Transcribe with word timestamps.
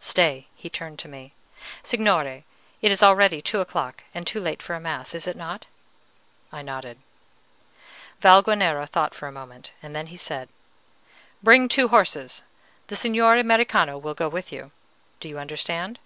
"Stay!" 0.00 0.46
He 0.54 0.70
turned 0.70 0.98
to 1.00 1.06
me: 1.06 1.34
"Signore, 1.82 2.46
it 2.80 2.90
is 2.90 3.02
already 3.02 3.42
two 3.42 3.60
o'clock 3.60 4.04
and 4.14 4.26
too 4.26 4.40
late 4.40 4.62
for 4.62 4.80
mass, 4.80 5.14
is 5.14 5.26
it 5.26 5.36
not?" 5.36 5.66
I 6.50 6.62
nodded. 6.62 6.96
Valguanera 8.18 8.86
thought 8.86 9.20
a 9.20 9.30
moment, 9.30 9.72
then 9.82 10.06
he 10.06 10.16
said, 10.16 10.48
"Bring 11.42 11.68
two 11.68 11.88
horses; 11.88 12.42
the 12.86 12.96
Signor 12.96 13.36
Americano 13.36 13.98
will 13.98 14.14
go 14.14 14.30
with 14.30 14.50
you, 14.50 14.70
do 15.20 15.28
you 15.28 15.38
understand?" 15.38 15.98